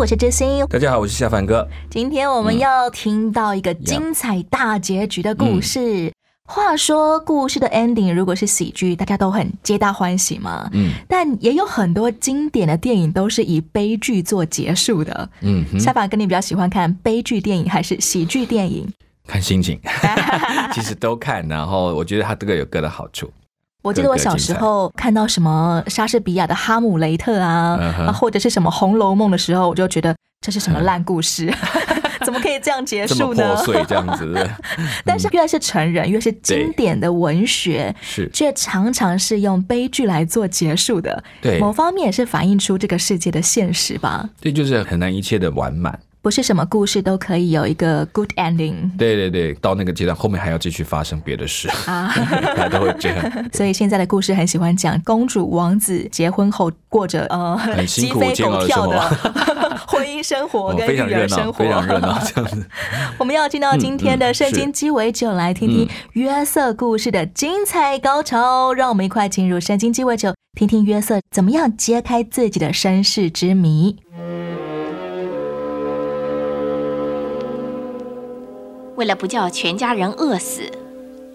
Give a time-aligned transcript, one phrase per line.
[0.00, 0.64] 我是知心。
[0.70, 1.68] 大家好，我是夏凡哥。
[1.90, 6.10] 今天我们要听到一个精彩大结局的故事。
[6.48, 10.70] 话说，故事的 ending 如果是喜剧，大家都很皆大欢喜嘛。
[10.72, 15.28] 嗯但也有很多经典的电影都是以悲剧做结束的。
[15.42, 18.88] 嗯哼，夏凡哥，你比较喜欢看悲剧电影还是喜剧电影？
[19.26, 19.78] 看心情，
[20.72, 21.46] 其实都看。
[21.46, 23.30] 然后我觉得它各有各的好处。
[23.82, 31.52] 我记得我小时候看到什么莎士比亚的《哈姆雷特》啊，嗯啊或者是什么《红楼梦》的时候，我就觉得这是什么烂故事，
[32.24, 33.64] 怎么可以这样结这么束呢破？
[33.64, 34.48] 碎这样子，
[35.04, 41.22] 但是越是成人，越是经典的文学，是却常常是用悲剧来做结束的。
[41.40, 44.28] 对某方面也是反映出这个世界的现实吧。
[44.40, 45.98] 对，就是很难一切的完满。
[46.22, 52.12] 不是什么故事都可以有一个 good ending 对对对，到那个阶段，后面还要继续发生别的事，啊。
[52.56, 53.50] 大家都会这样。
[53.52, 59.00] 所以现在的故事很喜欢讲公主王子结婚后过着呃很辛苦鸡飞煎熬的狗跳的
[59.88, 62.66] 婚姻生活哦，跟非常热闹，育儿生活，非常热闹，这样子。
[63.18, 68.74] 我们要进到今天的圣经鸡尾酒，来听听约瑟故事的精彩高潮。
[68.74, 73.96] 让我们一块进入圣经鸡尾酒，听听约瑟怎么样揭开自己的身世之谜。
[79.00, 80.70] 为了不叫全家人饿死，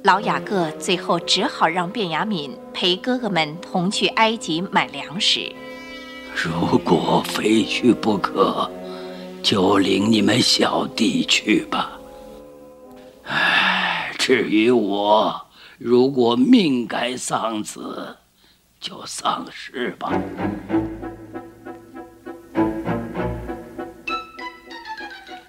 [0.04, 5.52] 老雅各最后只好让卞雅敏陪哥哥们同去埃及买粮食。
[6.36, 8.70] 如果非去不可，
[9.42, 12.00] 就领你们小弟去吧。
[13.24, 15.48] 唉，至于我，
[15.80, 18.18] 如果命该丧子，
[18.80, 20.12] 就丧事吧。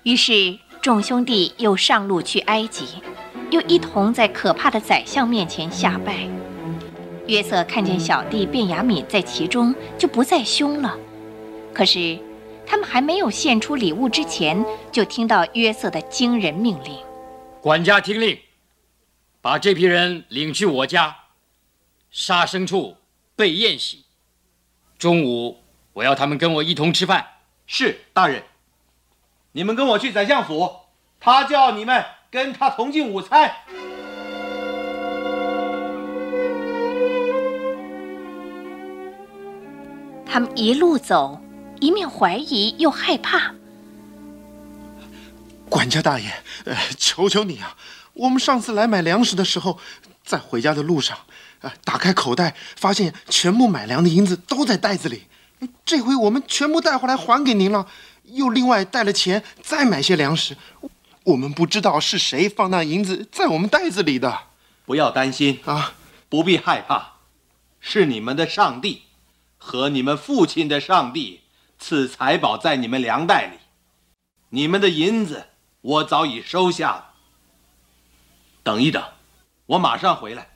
[0.03, 2.87] 于是众兄弟又上路去埃及，
[3.51, 6.29] 又一同在可怕的宰相面前下拜。
[7.27, 10.97] 约瑟看见小弟卞雅敏在其中，就不再凶了。
[11.75, 12.17] 可是
[12.65, 16.97] 他们还没有献出礼物之前，就听到约瑟的惊人命令。
[17.61, 18.39] 管家听令，
[19.43, 21.17] 把这批人领去我家，
[22.13, 22.97] 杀牲畜，
[23.35, 24.05] 备宴席。
[24.97, 25.59] 中午
[25.95, 27.27] 我要他们跟我一同吃饭。
[27.67, 28.41] 是大人，
[29.57, 30.71] 你们跟我去宰相府，
[31.19, 33.51] 他叫你们跟他同进午餐。
[40.27, 41.41] 他们一路走，
[41.81, 43.55] 一面怀疑又害怕。
[45.71, 46.31] 管家大爷，
[46.67, 47.75] 呃，求求你啊！
[48.13, 49.79] 我们上次来买粮食的时候，
[50.23, 51.17] 在回家的路上，
[51.63, 55.23] 呃，打开口袋，发现全部买粮的银子都在袋子里。
[55.87, 57.87] 这回我们全部带回来还给您了，
[58.27, 60.57] 又另外带了钱再买些粮食。
[61.25, 64.39] 我们不知道是谁放那银子在我们袋子里的。
[64.85, 65.95] 不要担心啊，
[66.29, 67.15] 不必害怕，
[67.81, 69.03] 是你们的上帝
[69.59, 71.41] 和你们父亲的上帝
[71.79, 73.59] 赐财宝在你们粮袋里，
[74.51, 75.47] 你们的银子
[75.81, 77.11] 我早已收下了。
[78.63, 79.03] 等一等，
[79.67, 80.49] 我马上回来。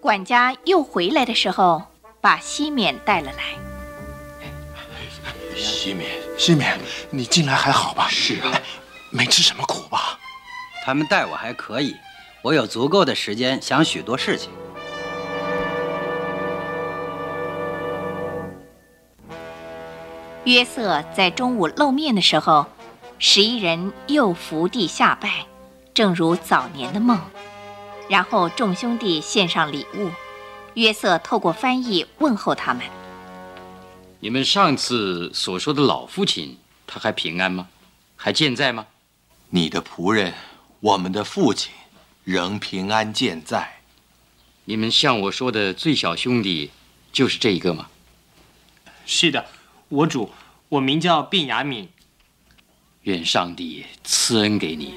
[0.00, 1.82] 管家又回来的时候，
[2.28, 3.42] 把西缅带了来。
[5.56, 6.78] 西缅，西缅，
[7.08, 8.06] 你进来还好吧？
[8.10, 8.52] 是啊，
[9.08, 10.18] 没吃什么苦吧？
[10.84, 11.96] 他们待我还可以，
[12.42, 14.50] 我有足够的时间想许多事情。
[20.44, 22.66] 约瑟在中午露面的时候，
[23.18, 25.46] 十一人又伏地下拜，
[25.94, 27.18] 正如早年的梦。
[28.06, 30.10] 然后众兄弟献上礼物，
[30.78, 32.84] 约瑟透过翻译问候他们。
[34.20, 37.68] 你们上次所说的老父亲，他还平安吗？
[38.14, 38.86] 还健在吗？
[39.50, 40.32] 你的仆人，
[40.78, 41.72] 我们的父亲，
[42.22, 43.80] 仍平安健在。
[44.66, 46.70] 你们向我说的最小兄弟，
[47.12, 47.88] 就是这一个吗？
[49.04, 49.46] 是的，
[49.88, 50.30] 我主，
[50.68, 51.88] 我名叫卞雅敏。
[53.02, 54.94] 愿上帝赐恩给你。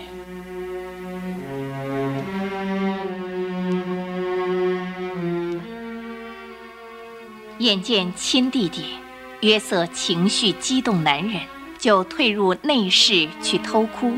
[7.61, 8.95] 眼见亲弟弟，
[9.41, 11.39] 约瑟情绪激动难忍，
[11.77, 14.13] 就退入内室去偷哭，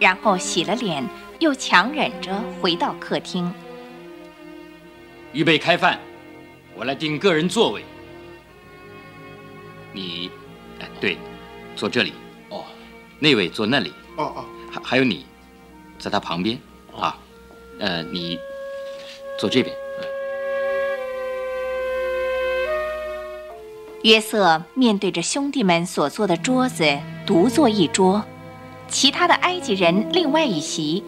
[0.00, 1.06] 然后洗了脸，
[1.38, 3.52] 又强忍着回到客厅。
[5.34, 6.00] 预备开饭，
[6.74, 7.84] 我来定个人座位。
[9.92, 10.30] 你，
[10.80, 11.18] 哎，对，
[11.76, 12.14] 坐这里。
[12.48, 12.64] 哦，
[13.18, 13.92] 那位坐那里。
[14.16, 15.26] 哦哦，还还有你，
[15.98, 16.58] 在他旁边
[16.96, 17.18] 啊。
[17.80, 18.38] 呃，你
[19.38, 19.76] 坐这边。
[24.02, 28.24] 约瑟面对着兄弟们所坐的桌子，独坐一桌，
[28.86, 31.02] 其他的埃及人另外一席，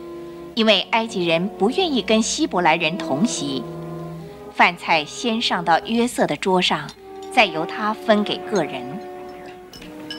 [0.57, 3.63] 因为埃及人不愿意跟希伯来人同席。
[4.53, 6.91] 饭菜先上到约瑟的桌上，
[7.33, 8.83] 再由他分给个人。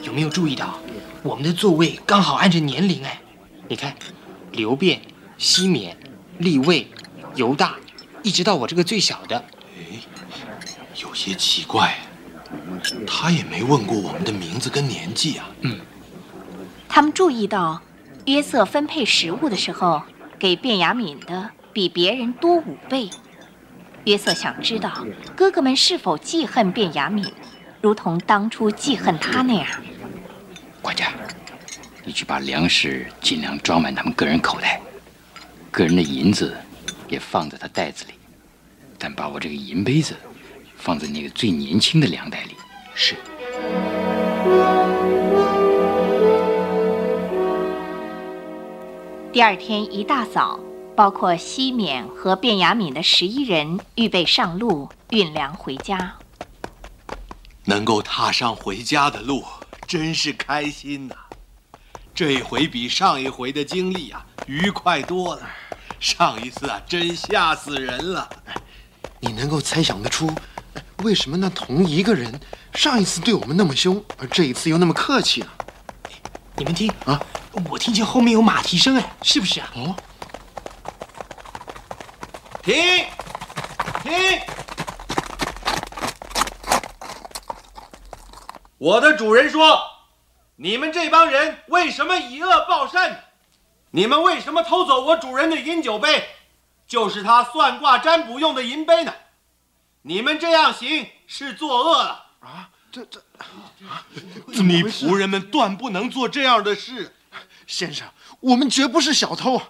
[0.02, 0.78] 有没有注意到，
[1.22, 3.04] 我们的座位刚好按着年龄？
[3.04, 3.20] 哎，
[3.68, 3.94] 你看，
[4.50, 4.98] 刘辩、
[5.36, 5.94] 西缅、
[6.38, 6.90] 利位、
[7.34, 7.76] 犹大，
[8.22, 9.36] 一直到我这个最小的。
[9.76, 10.00] 哎，
[10.96, 11.94] 有些奇怪。
[13.06, 15.48] 他也没问过我们的名字跟年纪啊。
[15.60, 15.80] 嗯，
[16.88, 17.80] 他们注意到，
[18.26, 20.02] 约瑟分配食物的时候，
[20.38, 23.10] 给卞雅敏的比别人多五倍。
[24.04, 25.06] 约瑟想知道
[25.36, 27.32] 哥哥们是否记恨卞雅敏，
[27.80, 29.66] 如同当初记恨他那样。
[30.80, 31.12] 管家，
[32.04, 34.80] 你去把粮食尽量装满他们个人口袋，
[35.70, 36.56] 个人的银子
[37.08, 38.14] 也放在他袋子里，
[38.98, 40.16] 但把我这个银杯子。
[40.82, 42.56] 放在那个最年轻的粮袋里。
[42.92, 43.14] 是。
[49.32, 50.58] 第二天一大早，
[50.96, 56.14] 包括西缅和卞雅敏的十一人预备上路运粮回家。
[57.64, 59.44] 能够踏上回家的路，
[59.86, 61.14] 真是开心呐！
[62.12, 65.48] 这一回比上一回的经历啊，愉快多了。
[66.00, 68.28] 上一次啊，真吓死人了。
[69.20, 70.28] 你能够猜想得出？
[71.02, 72.40] 为什么那同一个人
[72.74, 75.48] 上一次对我们那么凶，而这一次又那么客气呢？
[76.54, 77.20] 你们听啊，
[77.70, 79.70] 我听见后面有马蹄声，哎，是不是啊？
[79.74, 79.96] 哦，
[82.62, 82.74] 停，
[84.02, 84.40] 停！
[88.78, 89.80] 我的主人说
[90.56, 93.24] ：“你们这帮人为什么以恶报善？
[93.90, 96.28] 你们为什么偷走我主人的饮酒杯？
[96.86, 99.12] 就是他算卦占卜用的银杯呢？”
[100.02, 102.68] 你们这样行是作恶了啊！
[102.90, 103.22] 这这，
[104.62, 107.14] 你仆人们断不能做这样的事。
[107.66, 108.06] 先生，
[108.40, 109.62] 我们绝不是小偷。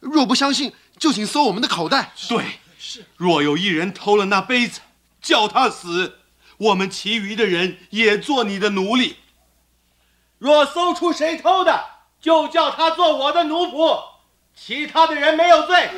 [0.00, 2.12] 若不相信，就请搜我们的口袋。
[2.28, 2.44] 对，
[2.78, 3.04] 是。
[3.16, 4.80] 若有一人偷了那杯子，
[5.20, 6.20] 叫他死，
[6.56, 9.18] 我们其余的人也做你的奴隶。
[10.38, 11.84] 若搜出谁偷的，
[12.20, 14.02] 就叫他做我的奴仆。
[14.56, 15.90] 其他的人没有罪。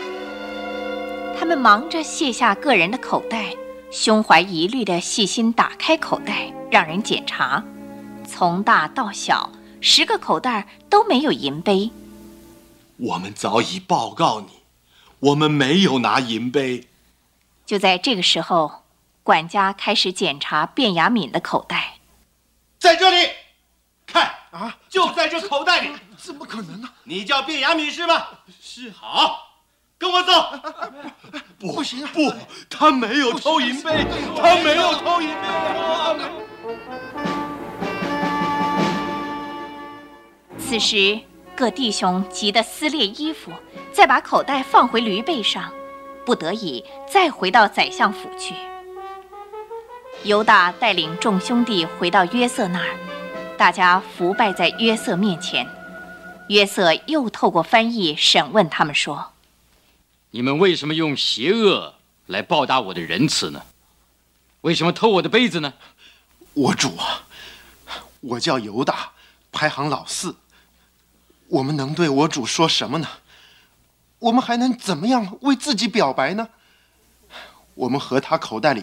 [1.38, 3.54] 他们忙着卸下个人的口袋。
[3.90, 7.64] 胸怀疑虑的细心打开口袋，让人检查，
[8.26, 9.50] 从大到小，
[9.80, 11.90] 十个口袋都没有银杯。
[12.98, 14.48] 我们早已报告你，
[15.20, 16.86] 我们没有拿银杯。
[17.64, 18.82] 就在这个时候，
[19.22, 21.98] 管家开始检查卞雅敏的口袋，
[22.78, 23.30] 在这里，
[24.06, 25.90] 看啊，就在这口袋里。
[26.18, 26.90] 怎么可能呢？
[27.04, 28.40] 你叫卞雅敏是吧？
[28.60, 28.90] 是。
[28.90, 29.47] 好。
[29.98, 30.32] 跟我走！
[31.58, 32.32] 不，不行，不，
[32.70, 34.06] 他没有偷银杯，
[34.40, 35.34] 他没有偷银杯。
[40.56, 41.18] 此时，
[41.56, 43.50] 各弟兄急得撕裂衣服，
[43.92, 45.68] 再把口袋放回驴背上，
[46.24, 48.54] 不得已再回到宰相府去。
[50.22, 52.96] 犹大带领众兄弟回到约瑟那儿，
[53.56, 55.66] 大家伏拜在约瑟面前。
[56.48, 59.32] 约瑟又透过翻译审问他们说。
[60.30, 61.94] 你们为什么用邪恶
[62.26, 63.62] 来报答我的仁慈呢？
[64.62, 65.72] 为什么偷我的杯子呢？
[66.52, 67.26] 我主啊，
[68.20, 69.12] 我叫犹大，
[69.52, 70.36] 排行老四。
[71.46, 73.08] 我们能对我主说什么呢？
[74.18, 76.48] 我们还能怎么样为自己表白呢？
[77.74, 78.82] 我们和他口袋里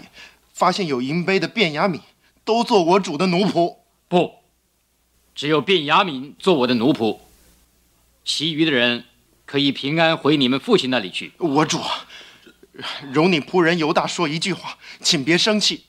[0.53, 2.01] 发现有银杯的卞雅敏，
[2.43, 3.75] 都做我主的奴仆。
[4.07, 4.35] 不，
[5.35, 7.19] 只有卞雅敏做我的奴仆，
[8.23, 9.05] 其余的人。
[9.45, 11.33] 可以平安回你们父亲那里去。
[11.37, 11.79] 我主，
[13.11, 15.85] 容你仆人犹大说一句话，请别生气。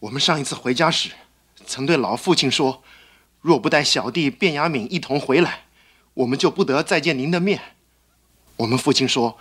[0.00, 1.10] 我们上一次回家时，
[1.64, 2.82] 曾对老父亲说，
[3.40, 5.66] 若不带小弟卞雅敏一同回来，
[6.14, 7.60] 我们就不得再见您的面。
[8.56, 9.38] 我们父亲说，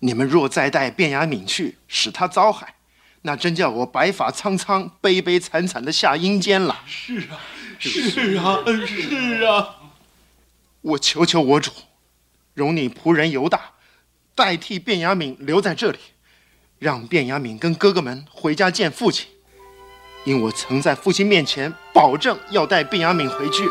[0.00, 2.74] 你们若再带卞雅敏去，使他遭害，
[3.22, 6.82] 那真叫我白发苍苍、悲悲惨惨的下阴间了。
[6.86, 7.38] 是啊，
[7.78, 9.76] 是啊，是啊。
[10.80, 11.70] 我求求我主。
[12.54, 13.60] 容你仆人犹大
[14.34, 15.98] 代替卞雅敏留在这里，
[16.78, 19.28] 让卞雅敏跟哥哥们回家见父亲。
[20.24, 23.64] 因我曾在父亲面前保证要带卞雅敏回去。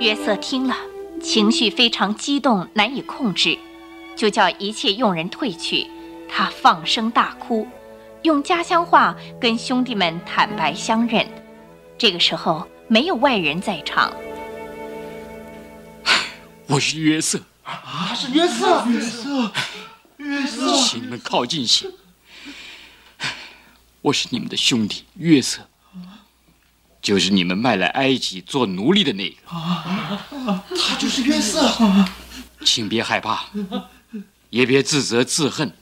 [0.00, 0.76] 约瑟听了，
[1.22, 3.56] 情绪非常激动，难以控制，
[4.16, 5.86] 就叫一切佣人退去。
[6.28, 7.66] 他放声大哭，
[8.22, 11.43] 用家乡话跟兄弟们坦白相认。
[12.04, 14.14] 这个时候没有外人在场。
[16.68, 19.52] 我是约瑟，他是约瑟，约瑟，
[20.18, 21.90] 约瑟，请你们靠近些。
[24.02, 25.66] 我是你们的兄弟约瑟，
[27.00, 29.36] 就是你们卖来埃及做奴隶的那个。
[30.76, 31.66] 他就是约瑟。
[32.66, 33.46] 请别害怕，
[34.50, 35.74] 也别自责自恨。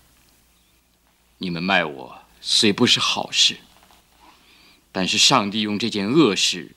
[1.39, 3.59] 你们卖我虽不是好事，
[4.93, 6.73] 但是上帝用这件恶事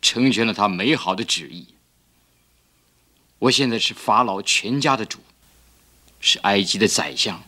[0.00, 1.66] 成全了他美好的旨意。
[3.40, 5.18] 我现在是法老全家的主，
[6.20, 7.42] 是埃及的宰相。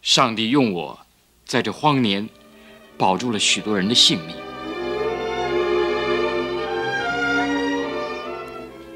[0.00, 1.00] 上帝用我
[1.44, 2.28] 在这荒年
[2.96, 4.36] 保住了许多人的性命。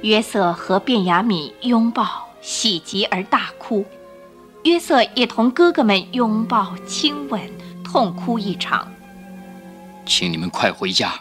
[0.02, 3.84] 约瑟和卞雅敏拥抱，喜极而大哭。
[4.64, 7.40] 约瑟也同哥哥们拥抱、亲吻，
[7.82, 8.92] 痛哭一场。
[10.08, 11.20] 请你们快回家，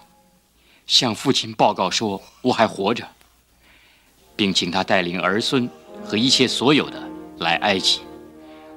[0.88, 3.06] 向父亲报告说我还活着，
[4.34, 5.70] 并请他带领儿孙
[6.06, 7.04] 和一切所有的
[7.40, 8.00] 来埃及，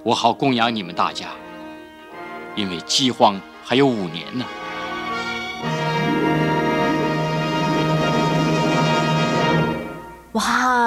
[0.03, 1.31] 我好供养你们大家。
[2.57, 4.45] 因为饥荒还有五年呢。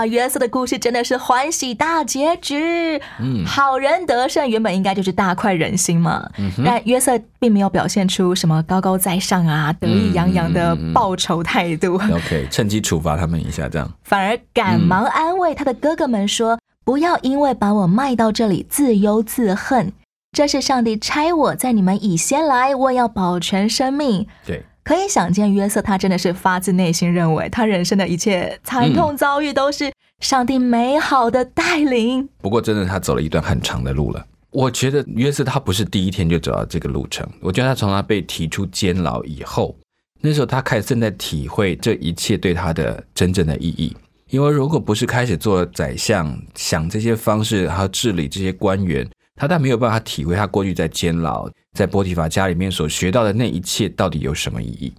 [0.04, 3.46] 哇，约瑟的故事真的是欢喜大结局，嗯。
[3.46, 6.30] 好人得胜，原本应该就是大快人心嘛。
[6.38, 13.90] 嗯但约瑟并没有表现出什么高高在上啊、得意洋洋的报仇态度，OK，趁机处罚他们一下，这样。
[14.04, 19.94] 反而赶忙安慰他的哥哥们说：“不要因为把我卖到这里自忧自恨，
[20.32, 32.28] 这是上帝差我在你们以先来，我要保全生命。”对，可以想见，约瑟他真的是发自内心认为，他人生的一切惨痛遭遇都是上帝美好的带领。
[32.42, 34.26] 不过真的他走了一段很长的路了。
[34.52, 39.76] 我觉得约瑟他不是第一天就走到这个路程，我觉得他从他被提出监牢以后，
[40.22, 43.96] 那时候他开始正在体会这一切对他的真正的意义。
[44.30, 54.94] 因为如果不是开始做宰相，想这些方式，还要治理这些官员，他但没有办法体会他过去在监牢、在波提法家里面所学到的那一切到底有什么意义。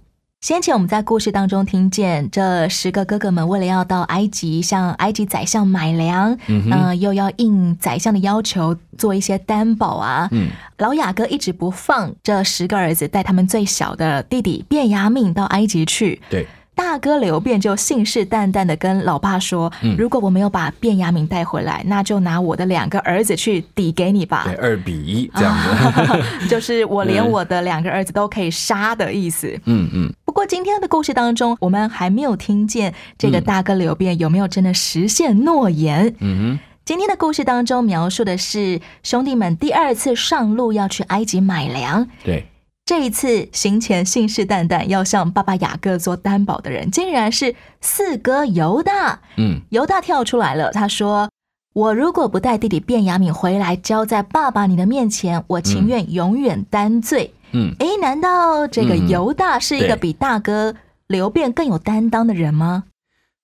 [0.45, 10.29] 先前我们在故事当中听见，这十个哥哥们为了要到埃及向埃及宰相买粮，嗯呃，又要应宰相的要求做一些担保啊。
[10.31, 16.21] 嗯，老雅各一直不放这十个儿子带他们最小的弟弟卞雅敏到埃及去。
[16.29, 24.43] 对，大哥刘辩就信誓旦旦的跟老爸说：“嗯如果我没有把卞雅敏带回来，那就拿我的两个儿子去抵给你吧。
[24.45, 26.45] 对，二比一 这样子。
[26.49, 29.57] 就是我连我的两个儿子都可以杀的意思。
[29.65, 36.13] 嗯嗯，不过今天的故事当中，我们还没有听见这个大哥刘辩有没有真的实现诺言。
[36.19, 42.45] 嗯今天的故事当中描述的是兄弟们第二次上路要去埃及买粮，对，
[42.85, 49.21] 这一次行前信誓旦旦要向爸爸雅各做担保的人，竟然是四哥犹大。
[49.37, 51.27] 嗯，犹大跳出来了，他说
[51.73, 57.33] ：“我如果不带弟弟卞雅敏回来交在爸爸你的面前，我情愿永远担罪。
[57.53, 60.75] 嗯，诶，难道这个嗯犹大是一个比大哥
[61.07, 62.83] 刘辩更有担当的人吗？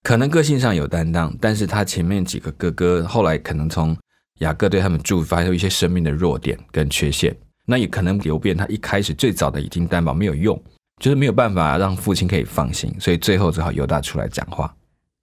[0.04, 3.98] 可能个性上有担当，但是他前面几个哥哥后来可能从
[4.40, 10.62] 雅各对他们祝福发现有一些生命的弱点跟缺陷，那也可能刘辩他一开始最早的已经担保没有用，
[11.02, 14.74] 就是没有办法让父亲可以放心，所以最后只好犹大出来讲话。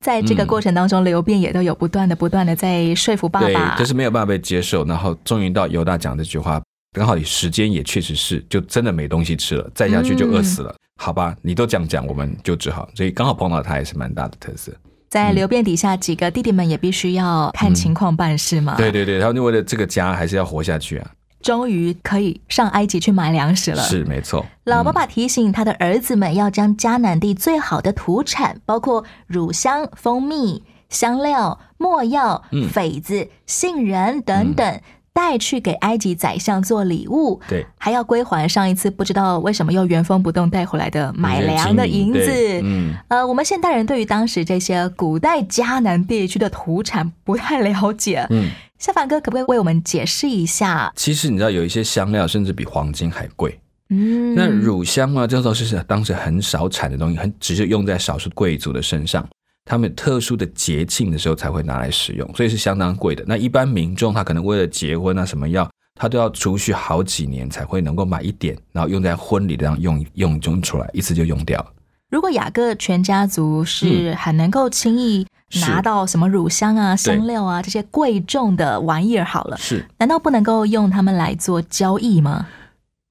[0.04, 10.72] 在这个过程当中，刘辩也都有不断的、不断的在说服爸对爸，，就是没有办法被接受，然后终于到犹大讲这句话，刚好时间也确实是就真的没东西吃了，再下去就饿死了。
[11.00, 14.72] 好吧，你都这样讲，我们就只好，所以刚好碰到他也是蛮大的特色。
[15.08, 18.76] 在刘辩底下几个弟弟们也必须要看情况办事嘛。
[18.76, 21.10] 对对对，他们为了这个家还是要活下去啊。
[21.40, 23.82] 终于可以上埃及去买粮食了。
[23.82, 24.44] 是没错。
[24.64, 34.80] 老爸爸提醒他的儿子们要将迦南地最好的土产，包括乳香、蜂蜜、香料、墨药、嗯榧子、杏仁等等。
[35.10, 42.30] 带去给埃及宰相做礼物，对，还要归还上一次不知道为什么又原封不动带回来的买粮的银子。
[42.62, 50.92] 嗯，呃，我们现代人对于当时这些古代迦南地区的土产不太了解，嗯，夏凡哥可不可以为我们解释一下？
[50.94, 53.58] 其实你知道有一些香料甚至比黄金还贵。
[53.90, 59.26] 嗯，那乳香呢，这都是当时很少产的东西，很只是用在少数贵族的身上。
[59.64, 63.24] 他们特殊的节庆的时候才会拿来使用，所以是相当贵的。
[63.26, 71.66] 那一般民众他可能为了结婚啊什么要，他都要储蓄好几年才会能够买一点，然后用在婚礼上用用用出来，一次就用掉了。
[72.10, 75.28] 如果雅各全家族是很能够轻易是
[75.60, 82.46] 拿到什么乳香啊、香料啊这些贵重的玩意儿好了，是难道不能够用它们来做交易吗？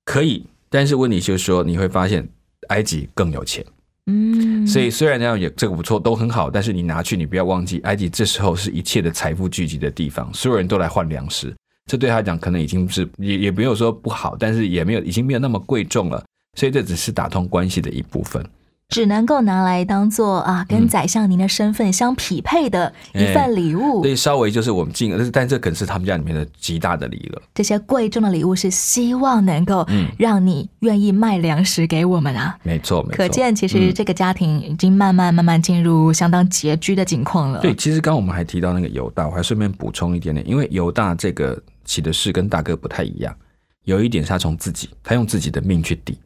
[0.05, 2.27] 可以，但是问题就是说，你会发现
[2.69, 3.65] 埃及更有钱。
[4.05, 11.53] 嗯，所以虽然那样也这个不错，都很好，但是你拿去，你不要忘记，埃及这时候是一切的财富聚集的地方，所有人都来换粮食，
[11.91, 16.23] 这对他讲可能已经是也也没有说不好，但是也没有已经没有那么贵重了，
[16.57, 18.41] 所以这只是打通关系的一部分。
[18.89, 24.01] 只能够拿来当做啊，跟宰相您的身份相匹配的一份礼物。
[24.01, 27.41] 所以稍微就是我们进，但是但这可能是他们家里面的极大的礼了。
[27.53, 32.57] 这些贵重的礼物是希望能够嗯让你愿意卖粮食给我们啊。
[32.63, 33.17] 没错，没错。
[33.17, 37.59] 可见，其实嗯这个家庭已经慢慢慢慢进入相当拮据的境况了。
[37.59, 43.35] 对，其实刚刚我们还提到那个犹大，我还顺便补充一点点，因为犹大这个起的事跟大哥不太一样，
[43.83, 46.17] 有一点是他从自己，他用自己的命去抵，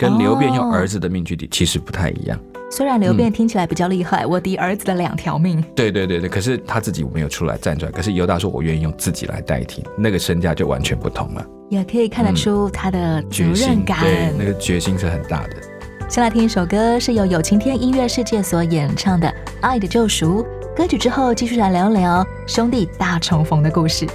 [0.00, 2.40] 跟刘辩用儿子的命去抵，其实不太一样。
[2.70, 5.62] 虽然刘辩听起来比较厉害，我抵儿子的两条命。
[5.76, 14.00] 对对对对，可是他自己没有出来站出来，可是犹大说我愿意用自己来代替，那个身价就完全不同了，也可以看得出他的责任心感。
[14.00, 15.56] 对那个决心是很大的。
[16.08, 19.28] 先来听一首歌，是由有晴天音乐世界所演唱的
[19.60, 20.42] 《爱的救赎》。
[20.74, 24.06] 歌曲之后，继续来聊聊兄弟大重逢的故事。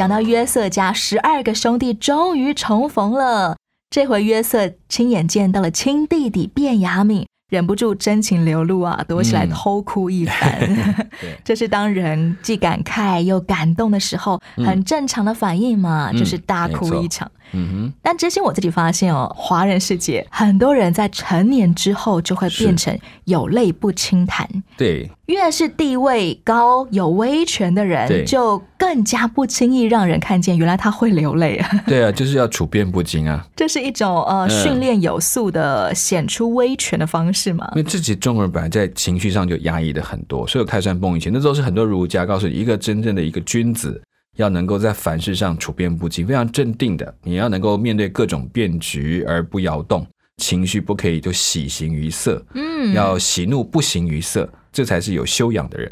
[0.00, 3.58] 讲到约瑟家十二个兄弟终于重逢了，
[3.90, 9.50] 这回约瑟亲眼见到了亲弟弟卞雅敏，忍不住真情流露啊，躲起来嗯。
[9.50, 11.06] 偷哭一番。
[11.44, 14.64] 这是当人既感慨又感动的时候，嗯。
[14.64, 17.30] 很正常的反应嘛，嗯就是大哭一场。
[17.52, 31.70] 嗯哼但之前我自己发现哦，华人世界很多人在成年之后就会变成有泪不轻弹，对，越是地位高、有威权的人，就更加不轻易让人看见，原来他会流泪啊。
[31.86, 33.46] 对啊，就是要处变不惊啊。
[33.56, 37.76] 这是一种呃嗯训练有素的显出威权的方式嘛因？
[37.76, 44.00] 为自己中国人本来在情绪上就压抑的很多，所以有开山崩以前，那时候是很多儒家告诉你，一个真正的一个君子
[44.36, 50.06] 要能够在凡事上处变不惊，非常镇定的，你要能够面对各种变局而不摇动，
[50.38, 55.90] 情绪不可以就喜形于色，嗯要喜怒不形于色，这才是有修养的人。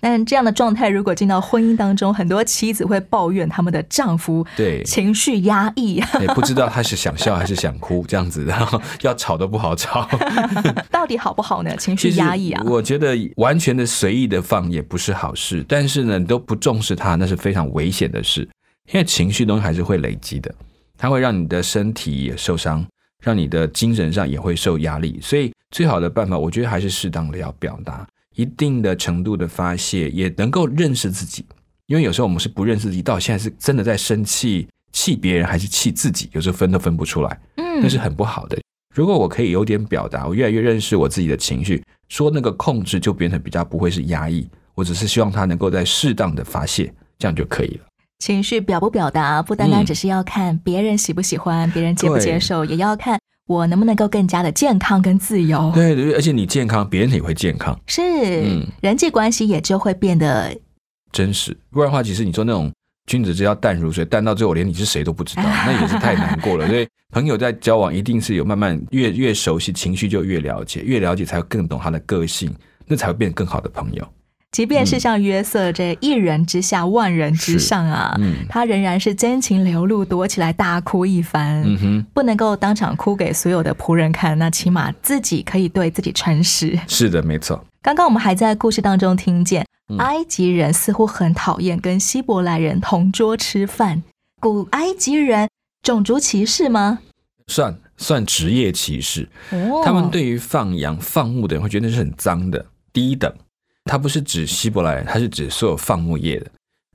[0.00, 10.08] 但这样的状态如果进到婚姻当中，很多妻子会抱怨他们的丈夫对情绪压抑，也不知道他是想笑还是想哭这样子，然 后要吵都不好吵。
[10.90, 11.76] 到底好不好呢？
[11.76, 18.42] 情绪压抑啊，我觉得完全的随意的放也不是好事，但是呢，你都不重视它，那是非常危险的事，
[18.92, 20.54] 因为情绪东西还是会累积的，
[20.96, 22.86] 它会让你的身体也受伤，
[23.22, 28.06] 让你的精神上也会受压力，所以最好的办法，我觉得还是适当的要表达，
[28.38, 31.44] 一定的程度的发泄，也能够认识自己，
[31.86, 38.56] 因为有时候我们是不认识自己，到现在是真的在生气，气别人还是气自己，有时候分都分不出来，嗯那是很不好的。
[38.94, 47.86] 如果我可以有点表达，我越来越认识我自己的情绪，说那个控制就变成比较不会是压抑，我只是希望他能够在适当的发泄，这样就可以了。
[48.20, 53.18] 情绪表不表达，不单单嗯只是要看别人喜不喜欢，别人接不接受，也要看
[53.48, 55.72] 我能不能够更加的健康跟自由。
[55.74, 58.02] 对对，而且你健康，别人也会健康，是，
[58.44, 60.54] 嗯人际关系也就会变得
[61.10, 61.56] 真实。
[61.70, 62.70] 不然的话，其实你说那种
[63.06, 66.68] 君子之交淡如水，淡到最后连你是谁都不知道， 那也是太难过了。
[66.68, 72.54] 所以朋友在交往一定是有慢慢越越熟悉，情绪就越了解，越了解才会更懂他的个性，
[72.86, 74.06] 那才会变更好的朋友。
[74.50, 81.62] 即便是像约瑟这一人之下万人之上啊，嗯他仍然是真情流露，躲起来大哭一番。
[81.66, 86.78] 嗯哼，不能够当场哭给所有的仆人看，那起码自己可以对自己诚实。
[86.88, 87.62] 是的，没错。
[87.82, 94.02] 刚刚我们还在故事当中听见，嗯埃及人似乎很讨厌跟希伯来人同桌吃饭。
[94.40, 95.48] 古埃及人
[95.82, 97.00] 种族歧视吗？
[97.48, 103.32] 算算职业歧视，哦他们对于放羊放牧的人会觉得那是很脏的、低等。
[103.88, 106.46] 它不是指希伯来人，它是指所有放牧业的。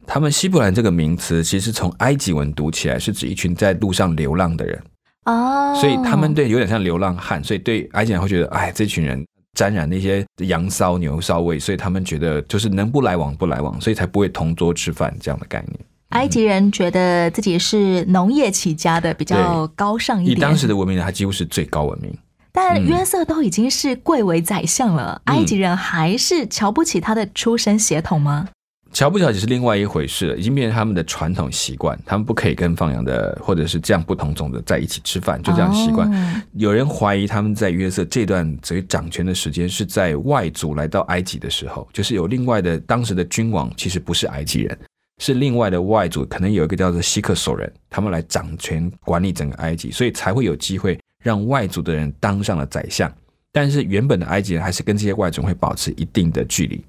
[0.05, 4.83] 他们希伯来这个名词，其实从埃及文读起来是指一群在路上流浪的人，
[5.25, 9.25] 哦，所以他们对有点像流浪汉，所以对埃及人会觉得，哎，这群人
[9.57, 15.79] 沾染那些羊骚、牛骚味，所以他们觉得就是能不来往不来往，所以才不会同桌吃饭这样的概念。
[16.09, 20.37] 埃及人觉得自己是农业起家的，比较高尚一点。
[20.37, 22.13] 以当时的文明，它几乎是最高文明。
[22.53, 28.47] 但嗯约瑟都已经是贵为宰相了，埃及人还是瞧不起他的出身血统吗？
[28.91, 36.07] 瞧不瞧起是另外一回事了，已经变成他们的传统习惯，他们不可以跟放羊的或者是这样不同种的在一起吃饭，就这样习惯。
[36.13, 44.77] 哦有人怀疑他们在约瑟这段所以掌权的时间是在外族来到埃及的时候，就是有另外的当时的君王其实不是埃及人，
[45.17, 53.11] 是另外的外族，可能有一个叫做希克索人，他们来掌权管理整个埃及，所以才会有机会让外族的人当上了宰相。
[53.51, 56.83] 但是原本的埃及人还是跟这些外族会保持一定的距离。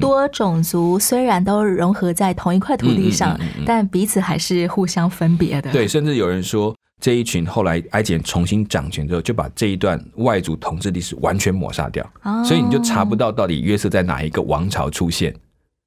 [0.00, 5.70] 多种族虽然都融合在同一块土地上，但彼此还是互相分别的。
[5.70, 15.32] 对，甚至有人说，这一群后来埃及人重新掌权之后，就把这一段外族统治历史完全抹杀掉，哦所以你就查不到到底约瑟在哪一个王朝出现。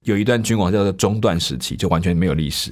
[0.06, 2.72] 有一段君王叫做中断时期，就完全没有历史。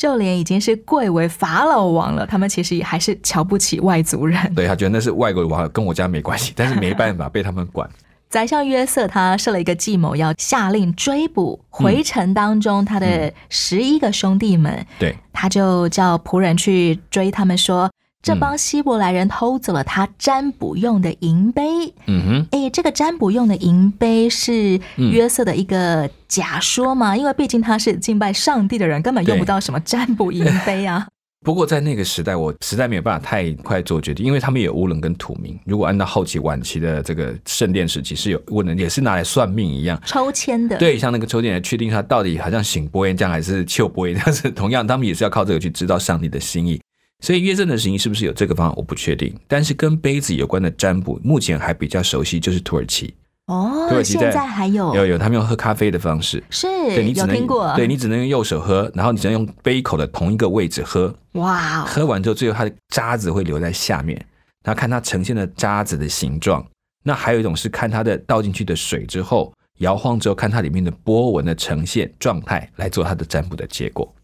[0.00, 4.54] 就连已经是贵为法老王了，他们其实也还是瞧不起外族人。
[4.54, 7.86] 对他觉得那是外国王，跟我家没关系，但是没办法被他们管。
[8.30, 17.90] 宰相约瑟他设了一个计谋，要下令追捕回城当中他的十一个兄弟们，对，他就叫仆人去追他们说，
[18.22, 21.62] 这帮希伯来人偷走了他占卜用的银杯。
[22.06, 27.16] 嗯哼，哎，这个占卜用的银杯是嗯约瑟的一个假说嘛？
[27.16, 31.06] 因为毕竟他是敬拜上帝的人，根本用不到什么占卜银杯啊。
[31.42, 35.58] 不过在那个时代，我实在没有办法太快做决定，因为他们也有乌伦跟土明。
[35.64, 39.98] 如果按照后期晚期的这个圣殿时期是有乌伦，也是拿来算命一样。
[40.04, 46.78] 抽签的，对，像那个抽签来确定他到底好像醒波音这样还是丘波言这样子，同样他们也是要靠这个去知道上帝的心意。
[47.20, 49.34] 所以约瑟的神意是不是有这个方法，我不确定。
[49.46, 53.14] 但是跟杯子有关的占卜，目前还比较熟悉，就是土耳其。
[53.46, 61.12] 哦土哦，耳其现在还有有有，他们用喝咖啡的方式，是对你只能有听过，对你只能用右手喝，然后你只能用杯口的同一个位置喝。
[61.32, 64.16] 哇哦，喝完之后，最后它的渣子会留在下面，
[64.64, 66.64] 然后看它呈现的渣子的形状。
[67.02, 74.14] 那还有一种是看它的倒进去的水之后，摇晃之后看它里面的波纹的呈现状态，来做它的占卜的结果。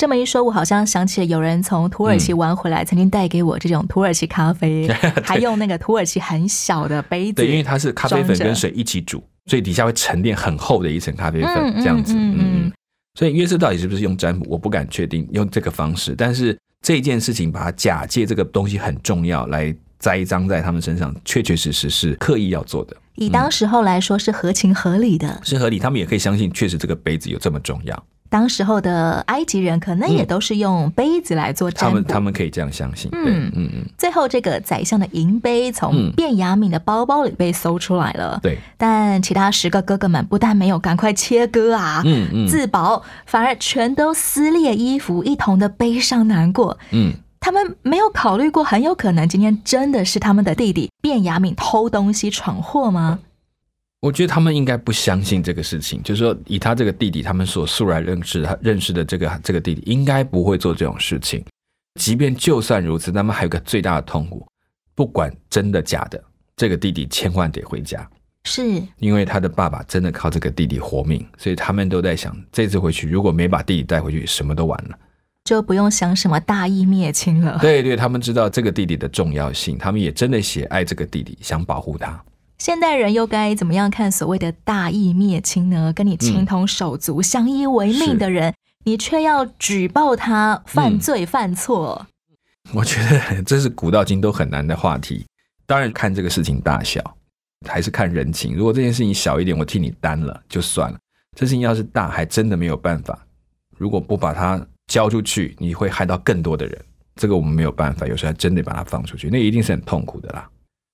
[0.00, 4.88] 这么一说，我好像想起了有人从土耳其玩回来，曾经带给我这种土耳其咖啡，
[5.22, 12.14] 还用那个土耳其很小的杯子，对，因为它是咖啡粉跟水一起煮，所以底下会沉淀很厚的一层咖啡粉，这样子。
[12.14, 12.72] 嗯嗯嗯，
[13.18, 22.96] 所以约瑟到底是不是用占卜，我不敢确定用这个方式，但是这件事情把它假借这个东西很重要来栽赃在他们身上，确确实实是刻意要做的。
[23.16, 25.38] 以当时候来说是合情合理的。
[25.44, 28.02] 是合理，他们也可以相信，确实这个杯子有这么重要。
[28.30, 31.90] 当时候的埃及人可能也都是用杯子来做占卜。
[31.90, 38.38] 他们他们可以这样相信，嗯嗯嗯，最后，这个宰相的银杯从嗯卞雅敏的包包里被搜出来了。
[38.40, 46.78] 对，但其他十个哥哥们不但没有赶快切割啊，嗯嗯自保，反而全都撕裂衣服，一同的悲伤难过。
[46.92, 53.18] 嗯，他们没有考虑过，很有可能今天真的是他们的弟弟卞雅敏偷东西闯祸吗？
[54.00, 61.44] 我觉得他们应该不相信这个事情，就是说，以他这个弟弟，他们所素来认识他认识的这个这个弟弟，应该不会做这种事情。
[62.00, 64.46] 即便就算如此，他们还有个最大的痛苦，
[64.94, 66.22] 不管真的假的，
[66.56, 68.08] 这个弟弟千万得回家，
[68.44, 68.62] 是
[68.96, 74.98] 因为他的爸爸真的靠这个弟弟活命，所以他们都在想，这次回去如果没把弟弟带回去，什么都完了。
[75.44, 77.58] 就不用想什么大义灭亲了。
[77.60, 82.22] 对对，他们知道这个弟弟的重要性，他们也真的写爱这个弟弟，想保护他。
[82.60, 85.90] 现代人又该怎么样看所谓的大义灭亲呢？
[85.94, 88.52] 跟你情同手足、相依为命的人，
[88.84, 92.06] 你却要举报他犯罪犯错。
[92.74, 95.24] 我觉得 这是古到今都很难的话题。
[95.64, 97.02] 当然看这个事情大小，
[97.66, 98.54] 还是看人情。
[98.54, 100.98] 如果这件事情小一点，我替你担了就算了。
[101.34, 103.26] 这事情要是大，还真的没有办法。
[103.78, 106.78] 如果不把它交出去，你会害到更多的人。
[107.16, 110.46] 这个我们没有办法，有时候还真得把它放出去，那一定是很痛苦的啦。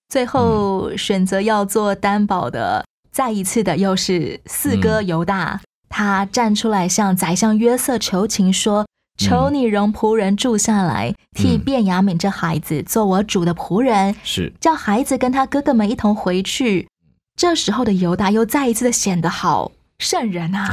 [0.08, 8.86] 最后选择要做担保的，再一次的又是四哥犹大，他站出来向宰相约瑟求情说
[9.18, 16.88] ：“求你容仆人住下来，替卞雅敏这孩子做我主的仆人，是叫孩子跟他哥哥们一同回去。”
[17.36, 20.72] 这时候的犹大又再一次的显得好圣人啊！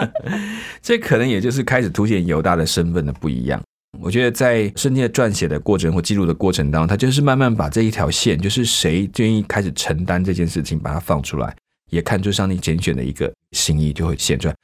[0.80, 3.60] 这可能也就是开始凸显犹大的身份的不一样。
[4.02, 11.54] 我觉得在圣经的撰写的过程或记录的过程当中，他就是慢慢把这一条线，就是谁愿意开始承担这件事情，把它放出来，
[11.90, 14.54] 也看出上帝拣选的一个心意就会显出来。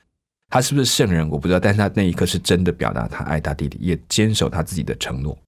[0.51, 5.39] 他是不是圣人我不知道，但是他那一刻是真的表达他爱他弟弟，也坚守他自己的承诺。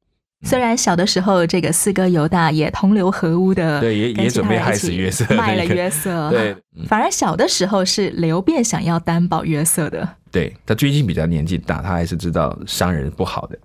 [0.47, 6.31] 虽然小的时候，这个四哥犹大也同流合污的， 对，也也准备害死约瑟，卖了约瑟。
[6.31, 10.09] 对，反而小的时候是刘辩想要担保约瑟的。
[10.31, 13.59] 对他最近比较年纪大，他还是知道商人不好的。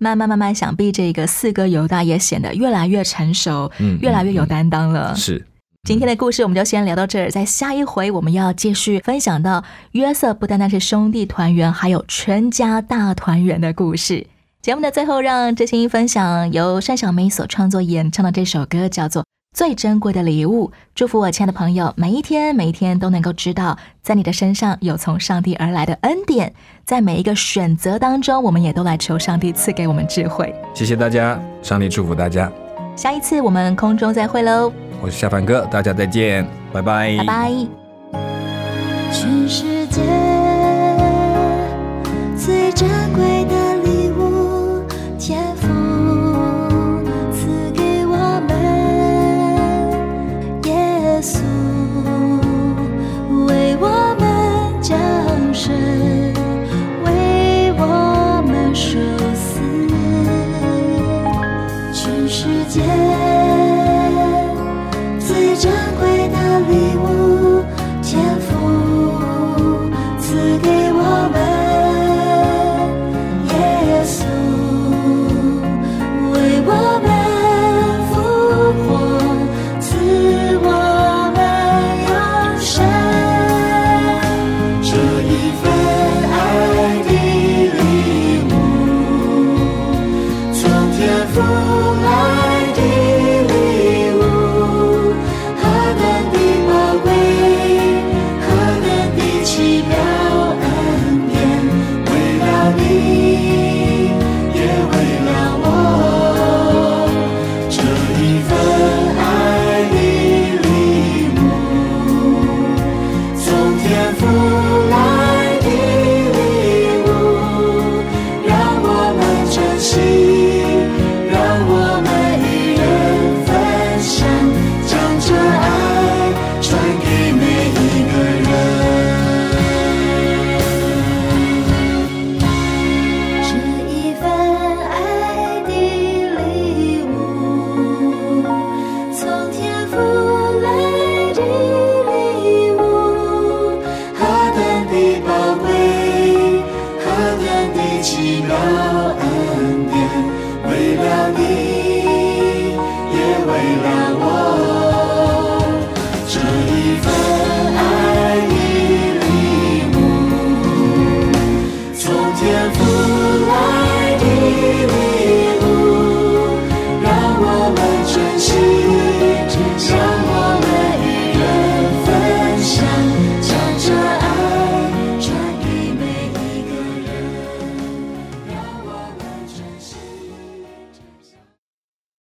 [0.00, 5.14] 慢慢慢慢，想必这个四哥犹大也显得越来越成熟，嗯越来越有担当了。
[5.14, 5.46] 是。
[5.86, 14.26] 今天的故事我们就先聊到这儿，在下一回我们要继续分享到约瑟不单单是兄弟团圆，还有全家大团圆的故事。
[14.62, 19.22] 节目的最后，让真心分享由单小梅所创作演唱的这首歌，叫做
[19.54, 20.68] 《最珍贵的礼物》。
[20.94, 26.52] 祝福我亲爱的朋友，每一天每一天都能够知道，在你的身上有从上帝而来的恩典，
[26.84, 30.54] 在每一个选择当中，我们也都来求上帝赐给我们智慧。
[30.74, 32.52] 谢谢大家，上帝祝福大家。
[32.96, 34.72] 下一次我们空中再会喽。
[35.00, 37.83] 我是夏凡哥，大家再见，拜拜，拜拜。